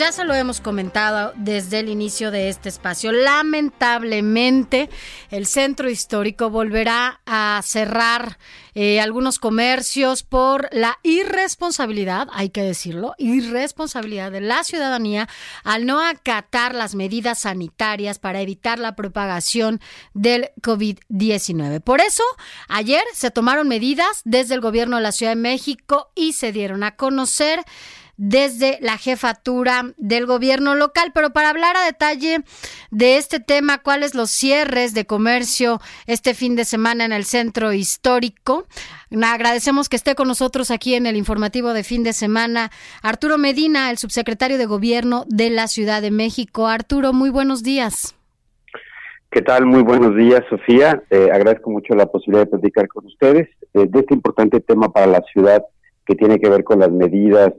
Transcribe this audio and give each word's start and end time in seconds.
Ya 0.00 0.12
se 0.12 0.24
lo 0.24 0.32
hemos 0.32 0.62
comentado 0.62 1.34
desde 1.36 1.80
el 1.80 1.90
inicio 1.90 2.30
de 2.30 2.48
este 2.48 2.70
espacio. 2.70 3.12
Lamentablemente, 3.12 4.88
el 5.30 5.44
centro 5.44 5.90
histórico 5.90 6.48
volverá 6.48 7.20
a 7.26 7.60
cerrar 7.62 8.38
eh, 8.74 8.98
algunos 8.98 9.38
comercios 9.38 10.22
por 10.22 10.70
la 10.72 10.98
irresponsabilidad, 11.02 12.28
hay 12.32 12.48
que 12.48 12.62
decirlo, 12.62 13.14
irresponsabilidad 13.18 14.32
de 14.32 14.40
la 14.40 14.64
ciudadanía 14.64 15.28
al 15.64 15.84
no 15.84 16.00
acatar 16.00 16.74
las 16.74 16.94
medidas 16.94 17.40
sanitarias 17.40 18.18
para 18.18 18.40
evitar 18.40 18.78
la 18.78 18.96
propagación 18.96 19.82
del 20.14 20.48
COVID-19. 20.62 21.82
Por 21.82 22.00
eso, 22.00 22.24
ayer 22.68 23.02
se 23.12 23.30
tomaron 23.30 23.68
medidas 23.68 24.22
desde 24.24 24.54
el 24.54 24.62
gobierno 24.62 24.96
de 24.96 25.02
la 25.02 25.12
Ciudad 25.12 25.32
de 25.32 25.42
México 25.42 26.10
y 26.14 26.32
se 26.32 26.52
dieron 26.52 26.84
a 26.84 26.96
conocer 26.96 27.62
desde 28.20 28.76
la 28.82 28.98
jefatura 28.98 29.94
del 29.96 30.26
gobierno 30.26 30.74
local. 30.74 31.10
Pero 31.14 31.30
para 31.30 31.48
hablar 31.48 31.74
a 31.76 31.86
detalle 31.86 32.42
de 32.90 33.16
este 33.16 33.40
tema, 33.40 33.78
cuáles 33.78 34.14
los 34.14 34.30
cierres 34.30 34.92
de 34.92 35.06
comercio 35.06 35.80
este 36.06 36.34
fin 36.34 36.54
de 36.54 36.66
semana 36.66 37.06
en 37.06 37.12
el 37.12 37.24
centro 37.24 37.72
histórico, 37.72 38.66
agradecemos 39.22 39.88
que 39.88 39.96
esté 39.96 40.14
con 40.14 40.28
nosotros 40.28 40.70
aquí 40.70 40.94
en 40.94 41.06
el 41.06 41.16
informativo 41.16 41.72
de 41.72 41.82
fin 41.82 42.04
de 42.04 42.12
semana 42.12 42.70
Arturo 43.02 43.38
Medina, 43.38 43.90
el 43.90 43.96
subsecretario 43.96 44.58
de 44.58 44.66
gobierno 44.66 45.24
de 45.26 45.48
la 45.48 45.66
Ciudad 45.66 46.02
de 46.02 46.10
México. 46.10 46.66
Arturo, 46.66 47.14
muy 47.14 47.30
buenos 47.30 47.62
días. 47.62 48.14
¿Qué 49.30 49.40
tal? 49.40 49.64
Muy 49.64 49.82
buenos 49.82 50.14
días, 50.14 50.42
Sofía. 50.50 51.02
Eh, 51.08 51.30
agradezco 51.32 51.70
mucho 51.70 51.94
la 51.94 52.04
posibilidad 52.04 52.44
de 52.44 52.50
platicar 52.50 52.86
con 52.88 53.06
ustedes 53.06 53.48
eh, 53.72 53.86
de 53.88 54.00
este 54.00 54.12
importante 54.12 54.60
tema 54.60 54.92
para 54.92 55.06
la 55.06 55.22
ciudad 55.32 55.64
que 56.04 56.16
tiene 56.16 56.38
que 56.38 56.50
ver 56.50 56.64
con 56.64 56.80
las 56.80 56.90
medidas 56.90 57.52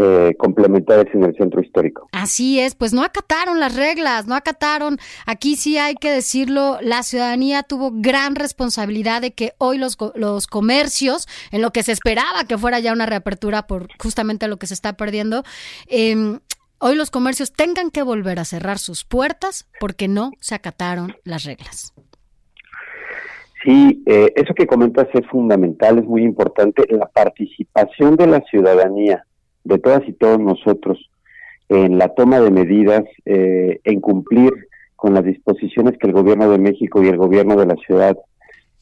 eh, 0.00 0.34
complementarias 0.38 1.12
en 1.12 1.24
el 1.24 1.34
centro 1.36 1.60
histórico. 1.60 2.08
Así 2.12 2.60
es, 2.60 2.76
pues 2.76 2.92
no 2.92 3.02
acataron 3.02 3.58
las 3.58 3.74
reglas, 3.74 4.26
no 4.26 4.36
acataron. 4.36 4.98
Aquí 5.26 5.56
sí 5.56 5.76
hay 5.76 5.96
que 5.96 6.10
decirlo, 6.10 6.78
la 6.80 7.02
ciudadanía 7.02 7.64
tuvo 7.64 7.90
gran 7.92 8.36
responsabilidad 8.36 9.20
de 9.22 9.32
que 9.32 9.54
hoy 9.58 9.76
los, 9.76 9.98
los 10.14 10.46
comercios, 10.46 11.26
en 11.50 11.62
lo 11.62 11.72
que 11.72 11.82
se 11.82 11.92
esperaba 11.92 12.44
que 12.44 12.58
fuera 12.58 12.78
ya 12.78 12.92
una 12.92 13.06
reapertura 13.06 13.66
por 13.66 13.88
justamente 13.98 14.46
lo 14.46 14.58
que 14.58 14.68
se 14.68 14.74
está 14.74 14.92
perdiendo, 14.92 15.42
eh, 15.88 16.38
hoy 16.78 16.94
los 16.94 17.10
comercios 17.10 17.52
tengan 17.52 17.90
que 17.90 18.02
volver 18.02 18.38
a 18.38 18.44
cerrar 18.44 18.78
sus 18.78 19.04
puertas 19.04 19.68
porque 19.80 20.06
no 20.06 20.30
se 20.40 20.54
acataron 20.54 21.16
las 21.24 21.44
reglas. 21.44 21.92
Sí, 23.64 24.02
eh, 24.06 24.32
eso 24.36 24.54
que 24.54 24.68
comentas 24.68 25.08
es 25.12 25.26
fundamental, 25.26 25.98
es 25.98 26.04
muy 26.04 26.22
importante, 26.22 26.84
la 26.90 27.06
participación 27.06 28.16
de 28.16 28.28
la 28.28 28.40
ciudadanía 28.42 29.24
de 29.68 29.78
todas 29.78 30.02
y 30.08 30.12
todos 30.14 30.40
nosotros 30.40 30.98
en 31.68 31.98
la 31.98 32.08
toma 32.14 32.40
de 32.40 32.50
medidas, 32.50 33.04
eh, 33.26 33.80
en 33.84 34.00
cumplir 34.00 34.50
con 34.96 35.12
las 35.12 35.24
disposiciones 35.24 35.98
que 35.98 36.06
el 36.06 36.14
gobierno 36.14 36.50
de 36.50 36.58
México 36.58 37.02
y 37.02 37.08
el 37.08 37.18
gobierno 37.18 37.54
de 37.56 37.66
la 37.66 37.76
ciudad 37.76 38.16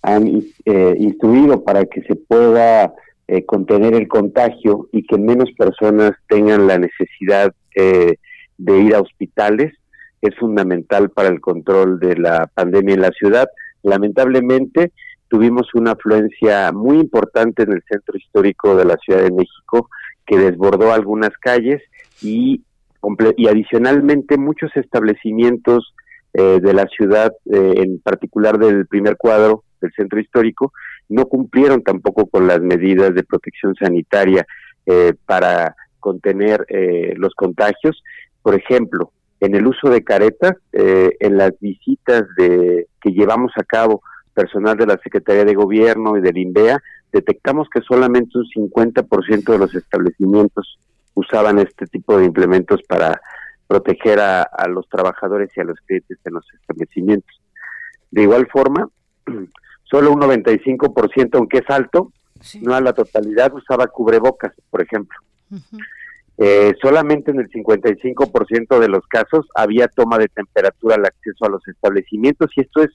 han 0.03 0.29
eh, 0.65 0.97
instruido 0.99 1.65
para 1.65 1.85
que 1.87 2.03
se 2.03 2.15
pueda 2.15 2.95
eh, 3.27 3.45
contener 3.45 3.95
el 3.95 4.07
contagio 4.07 4.89
y 4.93 5.03
que 5.03 5.19
menos 5.19 5.51
personas 5.59 6.13
tengan 6.29 6.69
la 6.69 6.79
necesidad 6.79 7.53
de 7.77 8.81
ir 8.81 8.95
a 8.95 9.03
hospitales, 9.03 9.75
es 10.23 10.35
fundamental 10.37 11.11
para 11.11 11.29
el 11.29 11.43
control 11.43 12.01
de 12.01 12.17
la 12.17 12.47
pandemia 12.55 12.95
en 12.95 13.03
la 13.03 13.11
ciudad. 13.11 13.49
Lamentablemente, 13.83 14.93
tuvimos 15.29 15.75
una 15.75 15.91
afluencia 15.93 16.73
muy 16.73 17.01
importante 17.01 17.65
en 17.65 17.73
el 17.73 17.83
centro 17.87 18.17
histórico 18.17 18.75
de 18.77 18.87
la 18.87 18.97
Ciudad 18.97 19.25
de 19.25 19.31
México 19.31 19.91
que 20.27 20.39
desbordó 20.39 20.93
algunas 20.93 21.31
calles 21.41 21.83
y, 22.23 22.63
adicionalmente 23.49 24.37
muchos 24.37 24.77
establecimientos 24.77 25.95
eh, 26.35 26.59
de 26.61 26.75
la 26.75 26.87
ciudad, 26.87 27.33
eh, 27.51 27.75
en 27.77 28.01
particular 28.01 28.59
del 28.59 28.87
primer 28.87 29.17
cuadro 29.17 29.63
del 29.81 29.93
centro 29.93 30.21
histórico, 30.21 30.73
no 31.09 31.27
cumplieron 31.27 31.83
tampoco 31.83 32.27
con 32.27 32.47
las 32.47 32.61
medidas 32.61 33.15
de 33.15 33.23
protección 33.23 33.75
sanitaria 33.77 34.45
eh, 34.87 35.15
para 35.25 35.77
contener 36.01 36.67
los 37.17 37.35
contagios. 37.35 38.03
Por 38.43 38.55
ejemplo, 38.55 39.11
en 39.41 39.57
el 39.57 39.67
uso 39.67 39.89
de 39.91 40.05
caretas, 40.05 40.53
en 40.73 41.37
las 41.37 41.53
visitas 41.59 42.23
de, 42.37 42.87
que 43.01 43.11
llevamos 43.11 43.51
a 43.57 43.65
cabo 43.65 44.03
personal 44.33 44.77
de 44.77 44.87
la 44.87 45.01
Secretaría 45.03 45.45
de 45.45 45.55
Gobierno 45.55 46.17
y 46.17 46.21
del 46.21 46.39
INVEA, 46.39 46.81
detectamos 47.13 47.69
que 47.69 47.81
solamente 47.81 48.39
un 48.39 48.71
50% 48.71 49.53
de 49.53 49.59
los 49.59 49.75
establecimientos 49.75 50.79
usaban 51.15 51.59
este 51.59 51.87
tipo 51.87 52.19
de 52.19 52.27
implementos 52.27 52.81
para 52.89 53.21
proteger 53.67 54.21
a, 54.21 54.49
los 54.69 54.89
trabajadores 54.89 55.51
y 55.57 55.61
a 55.61 55.65
los 55.65 55.79
clientes 55.81 56.19
en 56.25 56.35
los 56.35 56.47
establecimientos. 56.55 57.41
De 58.11 58.23
igual 58.23 58.47
forma, 58.47 58.89
solo 59.85 60.13
un 60.13 60.21
95%, 60.21 61.31
aunque 61.35 61.59
es 61.59 61.71
alto, 61.71 62.13
no 62.61 62.75
a 62.75 62.81
la 62.81 62.93
totalidad, 62.93 63.53
usaba 63.55 63.87
cubrebocas, 63.87 64.53
por 64.71 64.83
ejemplo. 64.83 65.19
Eh, 66.39 66.75
solamente 66.83 67.31
en 67.31 67.41
el 67.41 67.49
55% 67.49 68.79
de 68.79 68.89
los 68.89 69.07
casos 69.07 69.47
había 69.55 69.89
toma 69.89 70.19
de 70.19 70.29
temperatura 70.29 70.97
al 70.97 71.07
acceso 71.07 71.47
a 71.47 71.49
los 71.49 71.67
establecimientos 71.67 72.51
y 72.57 72.61
esto 72.61 72.83
es 72.83 72.91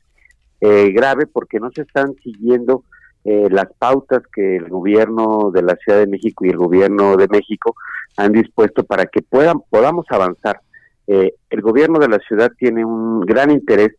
eh, 0.61 0.91
grave 0.91 1.25
porque 1.25 1.59
no 1.59 1.71
se 1.71 1.81
están 1.81 2.13
siguiendo 2.23 2.83
eh, 3.23 3.49
las 3.51 3.67
pautas 3.77 4.23
que 4.33 4.55
el 4.55 4.67
gobierno 4.67 5.51
de 5.53 5.61
la 5.61 5.75
Ciudad 5.75 5.99
de 5.99 6.07
México 6.07 6.43
y 6.43 6.49
el 6.49 6.57
gobierno 6.57 7.15
de 7.17 7.27
México 7.27 7.75
han 8.17 8.31
dispuesto 8.31 8.83
para 8.83 9.05
que 9.05 9.21
puedan 9.21 9.59
podamos 9.69 10.05
avanzar. 10.09 10.61
Eh, 11.05 11.33
el 11.51 11.61
gobierno 11.61 11.99
de 11.99 12.07
la 12.07 12.17
ciudad 12.19 12.51
tiene 12.57 12.83
un 12.83 13.21
gran 13.21 13.51
interés 13.51 13.91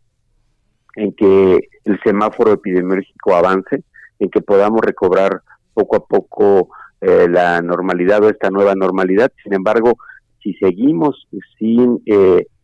en 0.97 1.13
que 1.15 1.69
el 1.85 2.01
semáforo 2.03 2.53
epidemiológico 2.53 3.35
avance, 3.35 3.85
en 4.19 4.29
que 4.29 4.41
podamos 4.41 4.81
recobrar 4.81 5.41
poco 5.73 5.97
a 5.97 6.05
poco 6.05 6.71
eh, 7.01 7.29
la 7.31 7.63
normalidad 7.63 8.25
o 8.25 8.29
esta 8.29 8.51
nueva 8.51 8.75
normalidad. 8.75 9.31
Sin 9.43 9.55
embargo, 9.55 9.99
si 10.43 10.55
seguimos 10.55 11.29
sin 11.59 12.03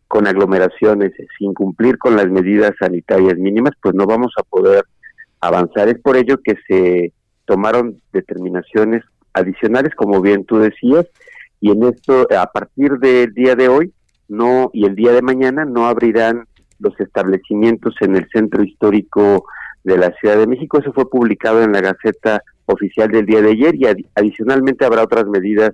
con 0.09 0.27
aglomeraciones, 0.27 1.13
sin 1.37 1.53
cumplir 1.53 1.97
con 1.97 2.15
las 2.15 2.27
medidas 2.27 2.71
sanitarias 2.79 3.37
mínimas, 3.37 3.73
pues 3.81 3.95
no 3.95 4.05
vamos 4.05 4.33
a 4.37 4.43
poder 4.43 4.83
avanzar. 5.41 5.89
Es 5.89 5.99
por 5.99 6.17
ello 6.17 6.39
que 6.43 6.55
se 6.67 7.13
tomaron 7.45 8.01
determinaciones 8.13 9.03
adicionales, 9.33 9.95
como 9.95 10.21
bien 10.21 10.45
tú 10.45 10.59
decías, 10.59 11.05
y 11.61 11.71
en 11.71 11.83
esto, 11.83 12.27
a 12.37 12.45
partir 12.47 12.93
del 12.99 13.33
día 13.33 13.55
de 13.55 13.67
hoy, 13.67 13.93
no 14.27 14.69
y 14.73 14.85
el 14.85 14.95
día 14.95 15.11
de 15.11 15.21
mañana 15.21 15.65
no 15.65 15.87
abrirán 15.87 16.45
los 16.79 16.97
establecimientos 16.99 17.95
en 17.99 18.15
el 18.15 18.27
centro 18.29 18.63
histórico 18.63 19.45
de 19.83 19.97
la 19.97 20.11
Ciudad 20.19 20.37
de 20.37 20.47
México. 20.47 20.79
Eso 20.79 20.93
fue 20.93 21.09
publicado 21.09 21.61
en 21.61 21.73
la 21.73 21.81
Gaceta 21.81 22.43
Oficial 22.65 23.09
del 23.09 23.25
día 23.25 23.41
de 23.41 23.51
ayer 23.51 23.75
y 23.75 23.85
adicionalmente 24.15 24.85
habrá 24.85 25.03
otras 25.03 25.25
medidas 25.25 25.71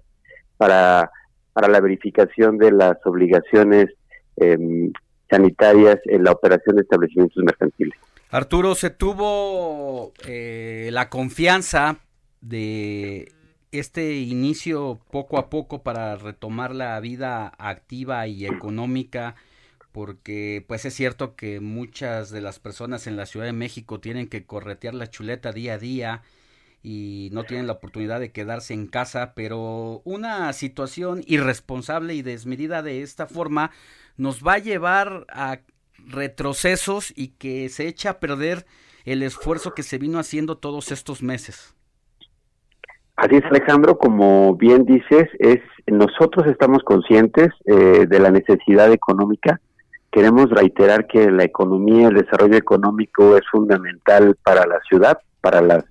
para, 0.57 1.11
para 1.53 1.67
la 1.67 1.81
verificación 1.81 2.57
de 2.57 2.71
las 2.71 2.97
obligaciones 3.05 3.87
em, 4.37 4.91
sanitarias 5.29 5.99
en 6.05 6.23
la 6.23 6.31
operación 6.31 6.77
de 6.77 6.83
establecimientos 6.83 7.43
mercantiles. 7.43 7.99
Arturo, 8.29 8.75
se 8.75 8.89
tuvo 8.89 10.13
eh, 10.25 10.89
la 10.91 11.09
confianza 11.09 11.99
de 12.41 13.31
este 13.71 14.15
inicio 14.15 14.99
poco 15.11 15.37
a 15.37 15.49
poco 15.49 15.83
para 15.83 16.15
retomar 16.15 16.73
la 16.73 16.99
vida 16.99 17.53
activa 17.57 18.27
y 18.27 18.45
económica 18.45 19.35
porque 19.95 20.61
pues 20.67 20.83
es 20.83 20.93
cierto 20.93 21.37
que 21.37 21.61
muchas 21.61 22.29
de 22.29 22.41
las 22.41 22.59
personas 22.59 23.07
en 23.07 23.15
la 23.15 23.25
Ciudad 23.25 23.45
de 23.45 23.53
México 23.53 24.01
tienen 24.01 24.27
que 24.27 24.45
corretear 24.45 24.93
la 24.93 25.09
chuleta 25.09 25.53
día 25.53 25.75
a 25.75 25.77
día 25.77 26.21
y 26.83 27.29
no 27.31 27.45
tienen 27.45 27.65
la 27.65 27.73
oportunidad 27.73 28.19
de 28.19 28.33
quedarse 28.33 28.73
en 28.73 28.87
casa, 28.87 29.33
pero 29.35 30.01
una 30.03 30.51
situación 30.51 31.23
irresponsable 31.27 32.13
y 32.13 32.23
desmedida 32.23 32.83
de 32.83 33.03
esta 33.03 33.25
forma 33.25 33.71
nos 34.17 34.45
va 34.45 34.55
a 34.55 34.59
llevar 34.59 35.25
a 35.29 35.61
retrocesos 35.97 37.13
y 37.15 37.29
que 37.29 37.69
se 37.69 37.87
echa 37.87 38.11
a 38.11 38.19
perder 38.19 38.65
el 39.05 39.23
esfuerzo 39.23 39.73
que 39.73 39.83
se 39.83 39.97
vino 39.97 40.19
haciendo 40.19 40.57
todos 40.57 40.91
estos 40.91 41.21
meses. 41.21 41.75
Así 43.15 43.35
es, 43.37 43.45
Alejandro, 43.45 43.97
como 43.97 44.55
bien 44.55 44.85
dices, 44.85 45.29
es 45.39 45.59
nosotros 45.87 46.47
estamos 46.47 46.83
conscientes 46.83 47.49
eh, 47.65 48.05
de 48.07 48.19
la 48.19 48.31
necesidad 48.31 48.91
económica. 48.91 49.61
Queremos 50.11 50.49
reiterar 50.49 51.07
que 51.07 51.29
la 51.31 51.43
economía, 51.43 52.07
el 52.07 52.15
desarrollo 52.15 52.57
económico 52.57 53.37
es 53.37 53.43
fundamental 53.51 54.35
para 54.43 54.65
la 54.65 54.79
ciudad, 54.89 55.19
para 55.41 55.61
las 55.61 55.85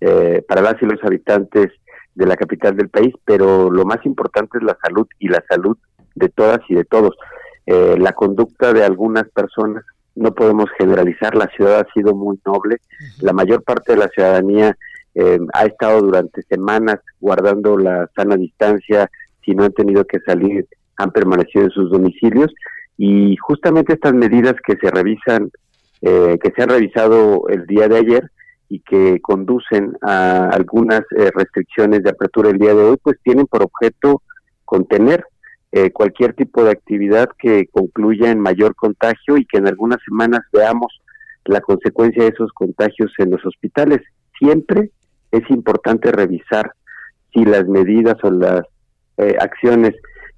eh, 0.00 0.44
para 0.48 0.62
las 0.62 0.82
y 0.82 0.86
los 0.86 1.02
habitantes 1.04 1.70
de 2.14 2.26
la 2.26 2.36
capital 2.36 2.76
del 2.76 2.88
país, 2.88 3.14
pero 3.24 3.70
lo 3.70 3.84
más 3.84 4.04
importante 4.04 4.58
es 4.58 4.64
la 4.64 4.76
salud 4.82 5.06
y 5.20 5.28
la 5.28 5.42
salud 5.48 5.78
de 6.14 6.28
todas 6.28 6.58
y 6.68 6.74
de 6.74 6.84
todos. 6.84 7.16
Eh, 7.66 7.96
la 7.98 8.12
conducta 8.12 8.72
de 8.72 8.84
algunas 8.84 9.28
personas 9.30 9.84
no 10.14 10.34
podemos 10.34 10.66
generalizar, 10.78 11.34
la 11.34 11.48
ciudad 11.48 11.80
ha 11.80 11.92
sido 11.92 12.14
muy 12.14 12.38
noble, 12.44 12.76
la 13.20 13.32
mayor 13.32 13.62
parte 13.62 13.92
de 13.92 13.98
la 13.98 14.08
ciudadanía 14.08 14.76
eh, 15.14 15.38
ha 15.54 15.64
estado 15.64 16.02
durante 16.02 16.42
semanas 16.42 16.96
guardando 17.20 17.76
la 17.76 18.08
sana 18.14 18.36
distancia, 18.36 19.10
si 19.44 19.54
no 19.54 19.64
han 19.64 19.72
tenido 19.72 20.04
que 20.04 20.20
salir, 20.20 20.66
han 20.96 21.10
permanecido 21.10 21.64
en 21.64 21.70
sus 21.70 21.90
domicilios 21.90 22.52
y 22.96 23.36
justamente 23.36 23.94
estas 23.94 24.14
medidas 24.14 24.54
que 24.64 24.76
se 24.76 24.90
revisan, 24.90 25.50
eh, 26.02 26.38
que 26.42 26.52
se 26.54 26.62
han 26.62 26.68
revisado 26.68 27.48
el 27.48 27.66
día 27.66 27.88
de 27.88 27.96
ayer 27.96 28.30
y 28.68 28.80
que 28.80 29.20
conducen 29.20 29.96
a 30.02 30.48
algunas 30.48 31.00
eh, 31.16 31.30
restricciones 31.34 32.02
de 32.02 32.10
apertura 32.10 32.50
el 32.50 32.58
día 32.58 32.74
de 32.74 32.82
hoy, 32.82 32.96
pues 33.02 33.18
tienen 33.22 33.46
por 33.46 33.62
objeto 33.62 34.22
contener 34.64 35.24
cualquier 35.94 36.34
tipo 36.34 36.64
de 36.64 36.70
actividad 36.70 37.30
que 37.38 37.66
concluya 37.68 38.30
en 38.30 38.40
mayor 38.40 38.74
contagio 38.74 39.38
y 39.38 39.46
que 39.46 39.56
en 39.56 39.68
algunas 39.68 40.00
semanas 40.04 40.42
veamos 40.52 41.00
la 41.44 41.60
consecuencia 41.60 42.22
de 42.22 42.30
esos 42.30 42.52
contagios 42.52 43.12
en 43.18 43.30
los 43.30 43.44
hospitales. 43.44 44.00
Siempre 44.38 44.90
es 45.30 45.48
importante 45.50 46.12
revisar 46.12 46.72
si 47.32 47.44
las 47.44 47.66
medidas 47.66 48.16
o 48.22 48.30
las 48.30 48.62
eh, 49.16 49.36
acciones 49.40 49.94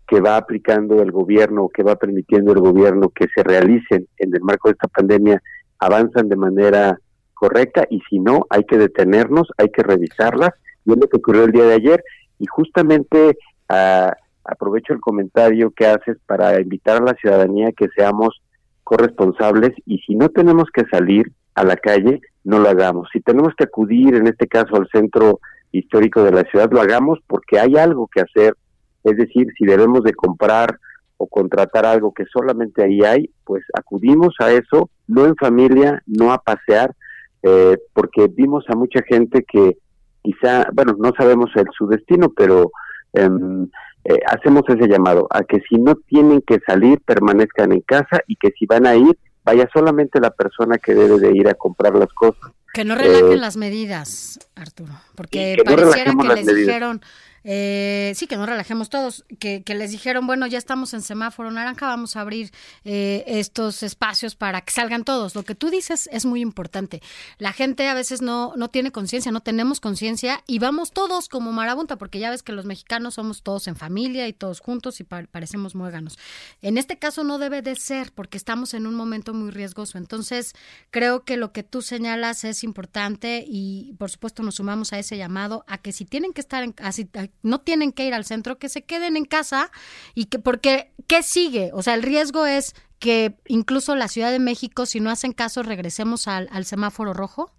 que 0.06 0.20
va 0.20 0.36
aplicando 0.36 1.02
el 1.02 1.10
gobierno 1.10 1.64
o 1.64 1.68
que 1.68 1.82
va 1.82 1.96
permitiendo 1.96 2.52
el 2.52 2.60
gobierno 2.60 3.08
que 3.08 3.26
se 3.34 3.42
realicen 3.42 4.06
en 4.18 4.34
el 4.34 4.42
marco 4.42 4.68
de 4.68 4.72
esta 4.72 4.88
pandemia 4.88 5.42
avanzan 5.78 6.28
de 6.28 6.36
manera 6.36 6.98
correcta 7.32 7.86
y 7.90 8.00
si 8.08 8.18
no, 8.18 8.46
hay 8.50 8.64
que 8.64 8.78
detenernos, 8.78 9.48
hay 9.58 9.70
que 9.70 9.82
revisarlas 9.82 10.50
y 10.84 10.92
es 10.92 10.98
lo 10.98 11.08
que 11.08 11.16
ocurrió 11.16 11.44
el 11.44 11.52
día 11.52 11.64
de 11.64 11.74
ayer 11.74 12.04
y 12.38 12.46
justamente 12.46 13.36
ah, 13.68 14.14
aprovecho 14.44 14.92
el 14.92 15.00
comentario 15.00 15.70
que 15.70 15.86
haces 15.86 16.18
para 16.26 16.60
invitar 16.60 17.00
a 17.00 17.04
la 17.04 17.14
ciudadanía 17.14 17.72
que 17.72 17.88
seamos 17.96 18.42
corresponsables 18.82 19.72
y 19.86 19.98
si 19.98 20.14
no 20.14 20.28
tenemos 20.28 20.68
que 20.72 20.84
salir 20.90 21.32
a 21.54 21.64
la 21.64 21.76
calle, 21.76 22.20
no 22.44 22.58
lo 22.58 22.68
hagamos. 22.68 23.08
Si 23.12 23.20
tenemos 23.20 23.54
que 23.56 23.64
acudir, 23.64 24.14
en 24.14 24.26
este 24.26 24.46
caso, 24.46 24.76
al 24.76 24.88
centro 24.92 25.40
histórico 25.72 26.22
de 26.22 26.32
la 26.32 26.42
ciudad, 26.44 26.70
lo 26.70 26.80
hagamos 26.80 27.18
porque 27.26 27.58
hay 27.58 27.76
algo 27.76 28.08
que 28.12 28.20
hacer. 28.20 28.54
Es 29.02 29.16
decir, 29.16 29.46
si 29.58 29.64
debemos 29.64 30.02
de 30.02 30.14
comprar 30.14 30.78
o 31.16 31.26
contratar 31.26 31.86
algo 31.86 32.12
que 32.12 32.24
solamente 32.26 32.82
ahí 32.82 33.00
hay, 33.02 33.30
pues 33.44 33.64
acudimos 33.72 34.34
a 34.40 34.52
eso, 34.52 34.90
no 35.06 35.26
en 35.26 35.36
familia, 35.36 36.02
no 36.06 36.32
a 36.32 36.38
pasear, 36.38 36.94
eh, 37.42 37.78
porque 37.92 38.28
vimos 38.28 38.64
a 38.68 38.76
mucha 38.76 39.00
gente 39.02 39.44
que 39.44 39.78
quizá, 40.22 40.66
bueno, 40.72 40.96
no 40.98 41.12
sabemos 41.16 41.50
el, 41.54 41.66
su 41.76 41.86
destino, 41.86 42.32
pero 42.34 42.70
em, 43.12 43.68
eh, 44.04 44.20
hacemos 44.26 44.62
ese 44.68 44.86
llamado 44.86 45.26
a 45.30 45.44
que 45.44 45.60
si 45.68 45.76
no 45.76 45.94
tienen 45.94 46.42
que 46.42 46.60
salir, 46.66 47.00
permanezcan 47.00 47.72
en 47.72 47.80
casa 47.80 48.20
y 48.26 48.36
que 48.36 48.50
si 48.58 48.66
van 48.66 48.86
a 48.86 48.94
ir, 48.96 49.18
vaya 49.44 49.68
solamente 49.72 50.20
la 50.20 50.30
persona 50.30 50.78
que 50.78 50.94
debe 50.94 51.18
de 51.18 51.32
ir 51.34 51.48
a 51.48 51.54
comprar 51.54 51.94
las 51.94 52.12
cosas. 52.12 52.52
Que 52.72 52.84
no 52.84 52.96
relajen 52.96 53.32
eh, 53.32 53.36
las 53.36 53.56
medidas, 53.56 54.38
Arturo, 54.56 54.92
porque 55.14 55.56
pareciera 55.64 56.12
que 56.20 56.28
les 56.28 56.46
dijeron 56.46 57.00
eh, 57.44 58.12
sí, 58.16 58.26
que 58.26 58.36
nos 58.36 58.48
relajemos 58.48 58.88
todos, 58.88 59.24
que, 59.38 59.62
les 59.66 59.90
dijeron, 59.90 60.26
bueno, 60.26 60.46
ya 60.46 60.58
estamos 60.58 60.94
en 60.94 61.02
semáforo 61.02 61.50
naranja, 61.50 61.86
vamos 61.86 62.16
a 62.16 62.22
abrir 62.22 62.52
eh, 62.84 63.24
estos 63.26 63.82
espacios 63.82 64.34
para 64.34 64.62
que 64.62 64.72
salgan 64.72 65.04
todos. 65.04 65.34
Lo 65.34 65.44
que 65.44 65.54
tú 65.54 65.68
dices 65.68 66.08
es 66.10 66.24
muy 66.24 66.40
importante. 66.40 67.02
La 67.38 67.52
gente 67.52 67.88
a 67.88 67.94
veces 67.94 68.22
no, 68.22 68.54
no 68.56 68.68
tiene 68.68 68.92
conciencia, 68.92 69.30
no 69.30 69.40
tenemos 69.40 69.80
conciencia 69.80 70.42
y 70.46 70.58
vamos 70.58 70.90
todos 70.90 71.28
como 71.28 71.52
marabunta, 71.52 71.96
porque 71.96 72.18
ya 72.18 72.30
ves 72.30 72.42
que 72.42 72.52
los 72.52 72.64
mexicanos 72.64 73.14
somos 73.14 73.42
todos 73.42 73.68
en 73.68 73.76
familia 73.76 74.26
y 74.26 74.32
todos 74.32 74.60
juntos 74.60 75.00
y 75.00 75.04
parecemos 75.04 75.74
muéganos. 75.74 76.18
En 76.62 76.78
este 76.78 76.98
caso 76.98 77.24
no 77.24 77.38
debe 77.38 77.62
de 77.62 77.76
ser, 77.76 78.12
porque 78.12 78.38
estamos 78.38 78.74
en 78.74 78.86
un 78.86 78.94
momento 78.94 79.34
muy 79.34 79.50
riesgoso. 79.50 79.98
Entonces, 79.98 80.54
creo 80.90 81.24
que 81.24 81.36
lo 81.36 81.52
que 81.52 81.62
tú 81.62 81.82
señalas 81.82 82.44
es 82.44 82.64
importante 82.64 83.44
y, 83.46 83.94
por 83.98 84.10
supuesto, 84.10 84.42
nos 84.42 84.56
sumamos 84.56 84.92
a 84.92 84.98
ese 84.98 85.16
llamado 85.16 85.64
a 85.66 85.78
que 85.78 85.92
si 85.92 86.04
tienen 86.04 86.32
que 86.32 86.40
estar 86.40 86.62
en, 86.62 86.74
así, 86.78 87.08
no 87.42 87.60
tienen 87.60 87.92
que 87.92 88.06
ir 88.06 88.14
al 88.14 88.24
centro, 88.24 88.58
que 88.58 88.68
se 88.68 88.84
queden 88.84 89.16
en 89.16 89.24
casa 89.24 89.70
y 90.14 90.26
que 90.26 90.38
porque 90.38 90.92
¿qué 91.06 91.22
sigue? 91.22 91.70
O 91.72 91.82
sea, 91.82 91.94
el 91.94 92.02
riesgo 92.02 92.46
es 92.46 92.74
que 92.98 93.34
incluso 93.46 93.96
la 93.96 94.08
Ciudad 94.08 94.30
de 94.30 94.38
México, 94.38 94.86
si 94.86 95.00
no 95.00 95.10
hacen 95.10 95.32
caso, 95.32 95.62
regresemos 95.62 96.26
al, 96.28 96.48
semáforo 96.64 97.12
rojo. 97.12 97.50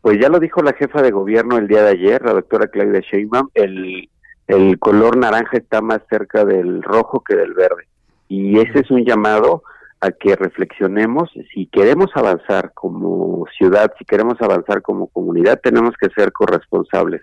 Pues 0.00 0.18
ya 0.20 0.28
lo 0.28 0.38
dijo 0.38 0.62
la 0.62 0.74
jefa 0.74 1.02
de 1.02 1.10
gobierno 1.10 1.58
el 1.58 1.66
día 1.66 1.82
de 1.82 1.90
ayer, 1.90 2.22
la 2.24 2.32
doctora 2.32 2.68
Claudia 2.68 3.00
Sheinbaum, 3.00 3.48
el, 3.54 4.08
el 4.46 4.78
color 4.78 5.16
naranja 5.16 5.56
está 5.56 5.80
más 5.80 6.00
cerca 6.08 6.44
del 6.44 6.82
rojo 6.82 7.24
que 7.24 7.34
del 7.34 7.54
verde. 7.54 7.88
Y 8.28 8.58
ese 8.60 8.80
es 8.80 8.90
un 8.90 9.04
llamado 9.04 9.64
a 10.00 10.12
que 10.12 10.36
reflexionemos 10.36 11.30
si 11.52 11.66
queremos 11.66 12.10
avanzar 12.14 12.72
como 12.74 13.44
ciudad, 13.58 13.92
si 13.98 14.04
queremos 14.04 14.40
avanzar 14.40 14.82
como 14.82 15.08
comunidad, 15.08 15.60
tenemos 15.60 15.96
que 16.00 16.10
ser 16.10 16.32
corresponsables 16.32 17.22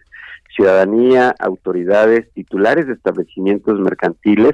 ciudadanía, 0.55 1.35
autoridades, 1.39 2.31
titulares 2.33 2.87
de 2.87 2.93
establecimientos 2.93 3.79
mercantiles, 3.79 4.53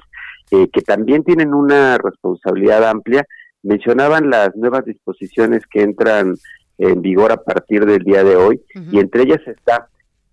eh, 0.51 0.67
que 0.71 0.81
también 0.81 1.23
tienen 1.23 1.53
una 1.53 1.97
responsabilidad 1.97 2.87
amplia. 2.87 3.25
Mencionaban 3.63 4.29
las 4.29 4.55
nuevas 4.55 4.85
disposiciones 4.85 5.63
que 5.67 5.81
entran 5.81 6.35
en 6.77 7.01
vigor 7.01 7.31
a 7.31 7.43
partir 7.43 7.85
del 7.85 8.03
día 8.03 8.23
de 8.23 8.35
hoy, 8.37 8.61
y 8.91 8.99
entre 8.99 9.23
ellas 9.23 9.41
está 9.45 9.89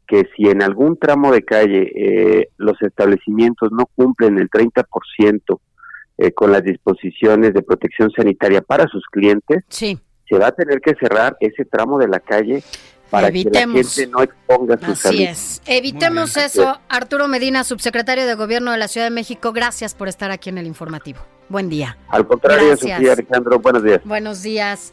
que 0.07 0.29
si 0.37 0.49
en 0.49 0.63
algún 0.63 0.97
tramo 0.97 1.33
de 1.33 1.43
calle 1.43 1.91
eh, 1.95 2.49
los 2.57 2.81
establecimientos 2.81 3.73
no 3.73 3.87
cumplen 3.87 4.39
el 4.39 4.49
30% 4.49 5.59
eh, 6.19 6.33
con 6.33 6.53
las 6.53 6.63
disposiciones 6.63 7.53
de 7.53 7.63
protección 7.63 8.11
sanitaria 8.13 8.63
para 8.63 8.87
sus 8.87 9.05
clientes, 9.07 9.65
se 9.69 10.39
va 10.39 10.49
a 10.49 10.53
tener 10.53 10.81
que 10.81 10.95
cerrar 10.95 11.37
ese 11.41 11.65
tramo 11.65 11.99
de 11.99 12.09
la 12.09 12.21
calle 12.21 12.63
para 13.11 13.29
Evitemos. 13.29 13.75
que 13.75 13.83
la 13.83 13.89
gente 13.91 14.07
no 14.09 14.23
exponga 14.23 14.79
su 14.79 15.09
Así 15.09 15.25
es. 15.25 15.63
Evitemos 15.67 16.37
eso. 16.37 16.79
Arturo 16.89 17.29
Medina, 17.29 17.65
subsecretario 17.65 18.27
de 18.27 18.35
Gobierno 18.35 18.73
de 18.73 18.79
la 18.79 18.89
Ciudad 18.89 19.07
de 19.07 19.11
México, 19.11 19.53
gracias 19.53 19.95
por 19.95 20.09
estar 20.09 20.31
aquí 20.31 20.51
en 20.51 20.59
el 20.59 20.67
informativo. 20.67 21.21
Buen 21.49 21.69
día. 21.69 21.97
Al 22.09 22.27
contrario, 22.27 22.77
Sofía 22.77 23.13
Alejandro, 23.13 23.59
buenos 23.61 23.83
días. 23.83 24.01
Buenos 24.05 24.43
días. 24.43 24.93